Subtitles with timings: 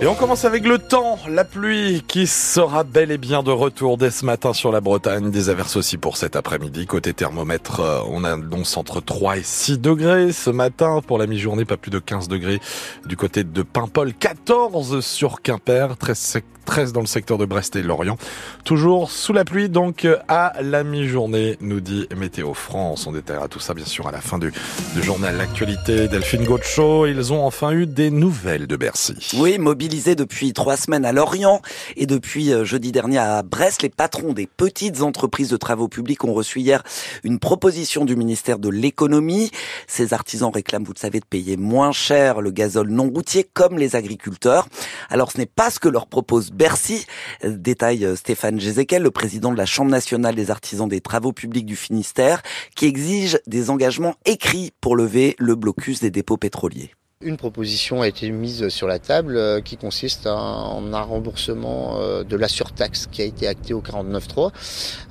[0.00, 3.98] Et on commence avec le temps, la pluie qui sera bel et bien de retour
[3.98, 5.32] dès ce matin sur la Bretagne.
[5.32, 6.86] Des averses aussi pour cet après-midi.
[6.86, 11.00] Côté thermomètre, euh, on annonce entre 3 et 6 degrés ce matin.
[11.04, 12.60] Pour la mi-journée, pas plus de 15 degrés
[13.06, 14.14] du côté de Paimpol.
[14.14, 18.18] 14 sur Quimper, 13, 13 dans le secteur de Brest et Lorient.
[18.64, 23.08] Toujours sous la pluie donc à la mi-journée, nous dit Météo France.
[23.08, 24.52] On détaillera tout ça bien sûr à la fin du,
[24.94, 26.06] du journal L'actualité.
[26.06, 29.16] Delphine Gaucho, ils ont enfin eu des nouvelles de Bercy.
[29.36, 31.62] Oui, mobile depuis trois semaines à Lorient
[31.96, 33.82] et depuis euh, jeudi dernier à Brest.
[33.82, 36.82] Les patrons des petites entreprises de travaux publics ont reçu hier
[37.24, 39.50] une proposition du ministère de l'économie.
[39.86, 43.78] Ces artisans réclament, vous le savez, de payer moins cher le gazole non routier comme
[43.78, 44.68] les agriculteurs.
[45.08, 47.06] Alors ce n'est pas ce que leur propose Bercy,
[47.42, 51.66] détaille euh, Stéphane Jézéquel, le président de la Chambre nationale des artisans des travaux publics
[51.66, 52.42] du Finistère,
[52.76, 56.90] qui exige des engagements écrits pour lever le blocus des dépôts pétroliers.
[57.20, 62.22] Une proposition a été mise sur la table euh, qui consiste en un remboursement euh,
[62.22, 64.52] de la surtaxe qui a été acté au 49.3,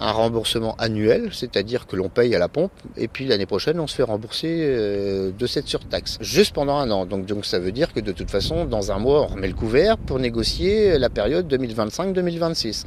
[0.00, 3.86] un remboursement annuel, c'est-à-dire que l'on paye à la pompe et puis l'année prochaine on
[3.86, 7.06] se fait rembourser euh, de cette surtaxe, juste pendant un an.
[7.06, 9.54] Donc, donc ça veut dire que de toute façon dans un mois on remet le
[9.54, 12.84] couvert pour négocier la période 2025-2026.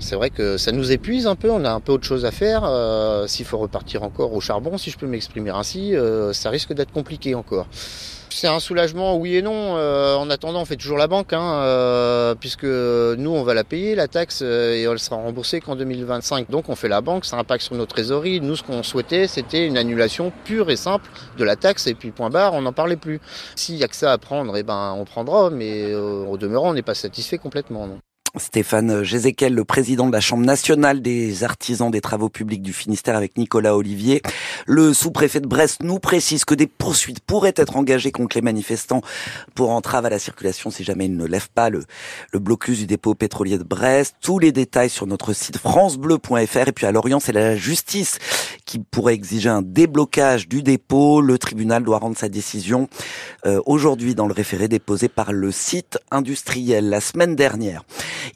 [0.00, 2.30] C'est vrai que ça nous épuise un peu, on a un peu autre chose à
[2.30, 2.62] faire.
[3.28, 5.92] S'il faut repartir encore au charbon, si je peux m'exprimer ainsi,
[6.32, 7.66] ça risque d'être compliqué encore.
[8.36, 9.76] C'est un soulagement, oui et non.
[9.76, 13.62] Euh, en attendant, on fait toujours la banque, hein, euh, puisque nous, on va la
[13.62, 16.50] payer, la taxe, euh, et elle sera remboursée qu'en 2025.
[16.50, 18.40] Donc, on fait la banque, ça impacte sur nos trésoreries.
[18.40, 22.10] Nous, ce qu'on souhaitait, c'était une annulation pure et simple de la taxe, et puis
[22.10, 23.20] point barre, on n'en parlait plus.
[23.54, 26.74] S'il y a que ça à prendre, eh ben, on prendra, mais au demeurant, on
[26.74, 27.88] n'est pas satisfait complètement.
[28.36, 33.16] Stéphane Jézéquel, le président de la Chambre nationale des artisans des travaux publics du Finistère
[33.16, 34.22] avec Nicolas Olivier.
[34.66, 39.02] Le sous-préfet de Brest nous précise que des poursuites pourraient être engagées contre les manifestants
[39.54, 41.84] pour entrave à la circulation si jamais ils ne lèvent pas le,
[42.32, 44.16] le blocus du dépôt pétrolier de Brest.
[44.20, 48.18] Tous les détails sur notre site francebleu.fr et puis à Lorient, c'est la justice
[48.64, 51.20] qui pourrait exiger un déblocage du dépôt.
[51.20, 52.88] Le tribunal doit rendre sa décision
[53.46, 57.84] euh, aujourd'hui dans le référé déposé par le site industriel la semaine dernière.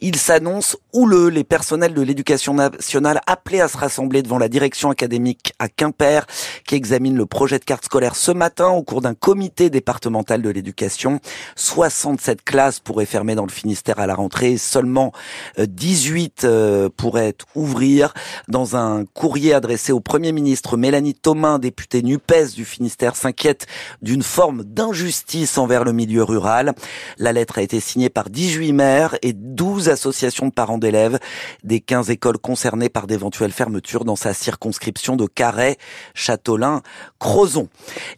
[0.01, 1.29] Il s'annonce houleux.
[1.29, 6.25] Les personnels de l'éducation nationale appelés à se rassembler devant la direction académique à Quimper,
[6.65, 10.49] qui examine le projet de carte scolaire ce matin au cours d'un comité départemental de
[10.49, 11.19] l'éducation.
[11.55, 14.57] 67 classes pourraient fermer dans le Finistère à la rentrée.
[14.57, 15.11] Seulement
[15.57, 18.13] 18 euh, euh, pourraient ouvrir.
[18.47, 23.65] Dans un courrier adressé au Premier ministre, Mélanie Thomas, députée NUPES du Finistère, s'inquiète
[24.01, 26.73] d'une forme d'injustice envers le milieu rural.
[27.17, 31.19] La lettre a été signée par 18 maires et 12 associations de parents d'élèves
[31.63, 35.77] des 15 écoles concernées par d'éventuelles fermetures dans sa circonscription de Carhaix,
[36.13, 36.81] Châtelain,
[37.17, 37.69] Crozon.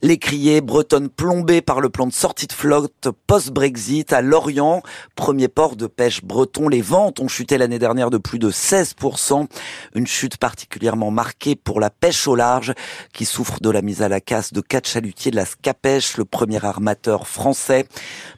[0.01, 4.81] L'écrier bretonne plombée par le plan de sortie de flotte post-Brexit à Lorient,
[5.15, 6.67] premier port de pêche breton.
[6.67, 9.47] Les ventes ont chuté l'année dernière de plus de 16%,
[9.93, 12.73] une chute particulièrement marquée pour la pêche au large
[13.13, 16.25] qui souffre de la mise à la casse de quatre chalutiers de la Scapèche, le
[16.25, 17.85] premier armateur français.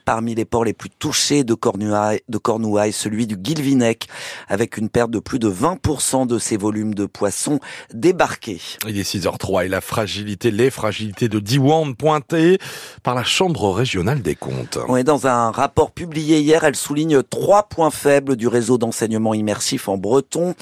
[0.05, 4.07] Parmi les ports les plus touchés de Cornouailles, de Cornouailles celui du Guilvinec,
[4.47, 7.59] avec une perte de plus de 20% de ses volumes de poissons
[7.93, 8.61] débarqués.
[8.87, 12.57] Il est 6h03 et la fragilité, les fragilités de Diwan pointées
[13.03, 14.77] par la Chambre régionale des comptes.
[14.87, 19.87] Oui, dans un rapport publié hier, elle souligne trois points faibles du réseau d'enseignement immersif
[19.87, 20.55] en breton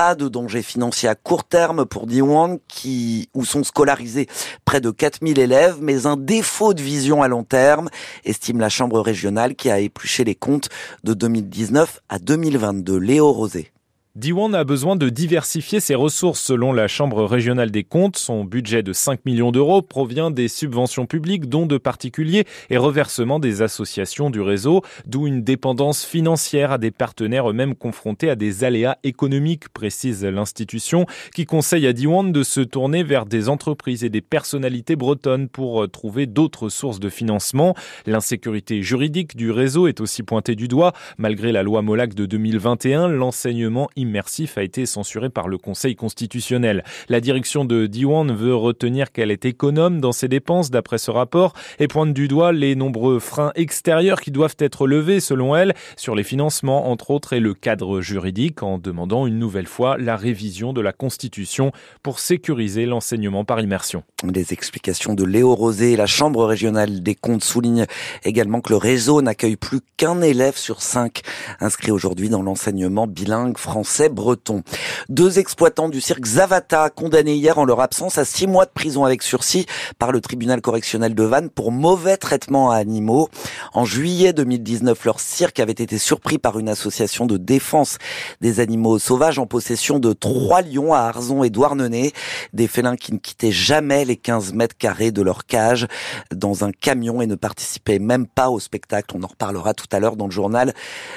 [0.00, 4.28] pas de danger financier à court terme pour Diwan qui, où sont scolarisés
[4.64, 7.90] près de 4000 élèves, mais un défaut de vision à long terme,
[8.24, 10.70] estime la Chambre régionale qui a épluché les comptes
[11.04, 12.96] de 2019 à 2022.
[12.96, 13.72] Léo Rosé.
[14.16, 18.16] Diwan a besoin de diversifier ses ressources selon la Chambre régionale des comptes.
[18.16, 23.38] Son budget de 5 millions d'euros provient des subventions publiques, dont de particuliers et reversements
[23.38, 28.64] des associations du réseau, d'où une dépendance financière à des partenaires eux-mêmes confrontés à des
[28.64, 34.10] aléas économiques, précise l'institution, qui conseille à Diwan de se tourner vers des entreprises et
[34.10, 37.76] des personnalités bretonnes pour trouver d'autres sources de financement.
[38.06, 40.94] L'insécurité juridique du réseau est aussi pointée du doigt.
[41.16, 46.84] Malgré la loi Molac de 2021, l'enseignement immersif a été censuré par le Conseil constitutionnel.
[47.08, 51.52] La direction de Diwan veut retenir qu'elle est économe dans ses dépenses d'après ce rapport
[51.78, 56.14] et pointe du doigt les nombreux freins extérieurs qui doivent être levés selon elle sur
[56.14, 60.72] les financements entre autres et le cadre juridique en demandant une nouvelle fois la révision
[60.72, 64.02] de la Constitution pour sécuriser l'enseignement par immersion.
[64.32, 67.86] Les explications de Léo Rosé, la Chambre régionale des comptes souligne
[68.24, 71.22] également que le réseau n'accueille plus qu'un élève sur cinq
[71.60, 74.62] inscrit aujourd'hui dans l'enseignement bilingue français ces Bretons.
[75.08, 79.04] Deux exploitants du cirque Zavata condamnés hier en leur absence à six mois de prison
[79.04, 79.66] avec sursis
[79.98, 83.28] par le tribunal correctionnel de Vannes pour mauvais traitement à animaux.
[83.74, 87.98] En juillet 2019, leur cirque avait été surpris par une association de défense
[88.40, 92.12] des animaux sauvages en possession de trois lions à Arzon et Douarnenez,
[92.52, 95.86] des félins qui ne quittaient jamais les 15 mètres carrés de leur cage
[96.34, 99.16] dans un camion et ne participaient même pas au spectacle.
[99.16, 100.74] On en reparlera tout à l'heure dans le journal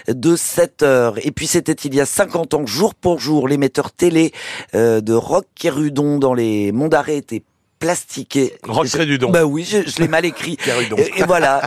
[0.08, 1.26] de 7 heures.
[1.26, 4.32] Et puis c'était il y a 50 ans, jour pour jour, l'émetteur télé
[4.76, 7.44] euh, de Rock Kérudon dans les Monts d'Arrêt était
[7.84, 8.54] plastiqué.
[8.64, 9.30] Rock Trédudon.
[9.30, 10.58] Bah oui, je, je l'ai mal écrit.
[10.98, 11.62] et, et, voilà,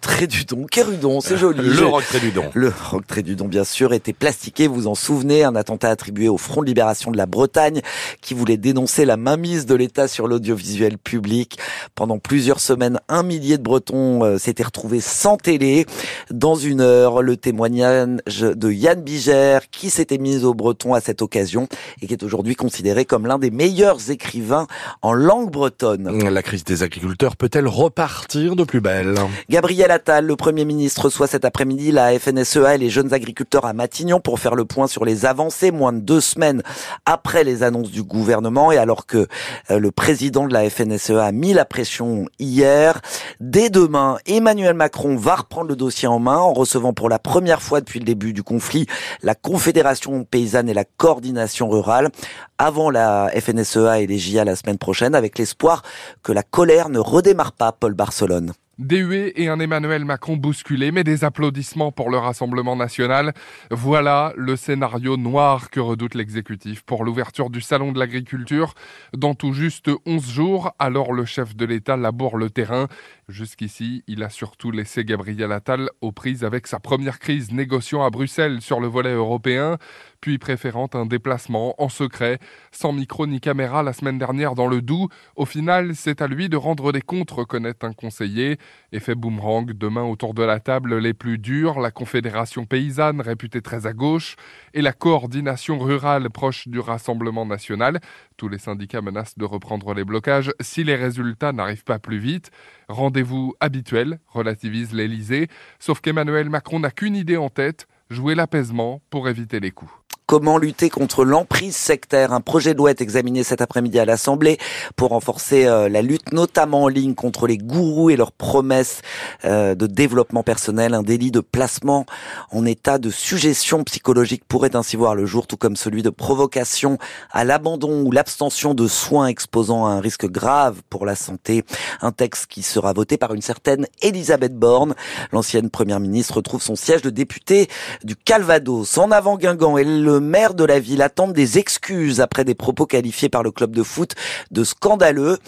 [0.00, 1.62] Trédudon, Kérudon, c'est joli.
[1.62, 2.44] Le je, Rock Trédudon.
[2.54, 6.62] Le Rock Trédudon, bien sûr, était plastiqué, vous en souvenez, un attentat attribué au Front
[6.62, 7.82] de Libération de la Bretagne,
[8.20, 11.58] qui voulait dénoncer la mainmise de l'État sur l'audiovisuel public.
[11.94, 15.86] Pendant plusieurs semaines, un millier de Bretons euh, s'étaient retrouvés sans télé.
[16.30, 21.22] Dans une heure, le témoignage de Yann Biger, qui s'était mis au breton à cette
[21.22, 21.68] occasion,
[22.02, 24.66] et qui est aujourd'hui considéré comme l'un des meilleurs écrivains
[25.02, 26.28] en langue bretonne.
[26.28, 29.14] La crise des agriculteurs peut-elle repartir de plus belle
[29.48, 33.72] Gabriel Attal, le Premier ministre, reçoit cet après-midi la FNSEA et les jeunes agriculteurs à
[33.72, 36.62] Matignon pour faire le point sur les avancées moins de deux semaines
[37.06, 39.26] après les annonces du gouvernement et alors que
[39.70, 43.00] euh, le président de la FNSEA a mis la pression hier.
[43.40, 47.62] Dès demain, Emmanuel Macron va reprendre le dossier en main en recevant pour la première
[47.62, 48.86] fois depuis le début du conflit
[49.22, 52.10] la Confédération paysanne et la coordination rurale
[52.58, 55.82] avant la FNSEA et les JA la semaine prochaine avec l'espoir
[56.22, 58.52] que la colère ne redémarre pas Paul Barcelone.
[58.78, 63.32] Des et un Emmanuel Macron bousculé, mais des applaudissements pour le Rassemblement national.
[63.70, 68.74] Voilà le scénario noir que redoute l'exécutif pour l'ouverture du Salon de l'agriculture
[69.16, 70.72] dans tout juste 11 jours.
[70.80, 72.88] Alors le chef de l'État laboure le terrain.
[73.28, 78.10] Jusqu'ici, il a surtout laissé Gabriel Attal aux prises avec sa première crise négociant à
[78.10, 79.78] Bruxelles sur le volet européen,
[80.24, 82.38] puis préférant un déplacement en secret,
[82.72, 85.10] sans micro ni caméra la semaine dernière dans le Doubs.
[85.36, 88.56] Au final, c'est à lui de rendre des comptes, reconnaît un conseiller.
[88.90, 93.86] Effet boomerang, demain autour de la table les plus durs, la Confédération paysanne, réputée très
[93.86, 94.36] à gauche,
[94.72, 98.00] et la coordination rurale proche du Rassemblement national.
[98.38, 102.50] Tous les syndicats menacent de reprendre les blocages si les résultats n'arrivent pas plus vite.
[102.88, 105.48] Rendez-vous habituel, relativise l'Elysée,
[105.78, 109.92] sauf qu'Emmanuel Macron n'a qu'une idée en tête, jouer l'apaisement pour éviter les coups.
[110.26, 114.56] Comment lutter contre l'emprise sectaire Un projet de loi est examiné cet après-midi à l'Assemblée
[114.96, 119.02] pour renforcer euh, la lutte, notamment en ligne, contre les gourous et leurs promesses
[119.44, 120.94] euh, de développement personnel.
[120.94, 122.06] Un délit de placement
[122.52, 126.96] en état de suggestion psychologique pourrait ainsi voir le jour, tout comme celui de provocation
[127.30, 131.64] à l'abandon ou l'abstention de soins exposant à un risque grave pour la santé.
[132.00, 134.94] Un texte qui sera voté par une certaine Elisabeth Borne.
[135.32, 137.68] L'ancienne première ministre retrouve son siège de députée
[138.04, 138.96] du Calvados.
[138.96, 142.54] En avant Guingamp et le le maire de la ville attend des excuses après des
[142.54, 144.14] propos qualifiés par le club de foot
[144.52, 145.38] de scandaleux.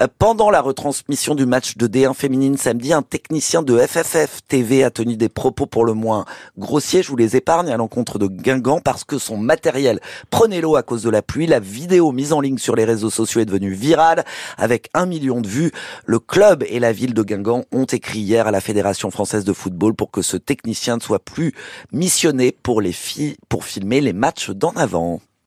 [0.00, 4.82] Euh, pendant la retransmission du match de D1 féminine samedi, un technicien de FFF TV
[4.82, 6.24] a tenu des propos pour le moins
[6.58, 7.04] grossiers.
[7.04, 10.00] Je vous les épargne à l'encontre de Guingamp parce que son matériel
[10.30, 11.46] prenait l'eau à cause de la pluie.
[11.46, 14.24] La vidéo mise en ligne sur les réseaux sociaux est devenue virale
[14.58, 15.70] avec un million de vues.
[16.04, 19.52] Le club et la ville de Guingamp ont écrit hier à la Fédération française de
[19.52, 21.54] football pour que ce technicien ne soit plus
[21.92, 25.20] missionné pour les filles, pour filmer les matchs d'en avant.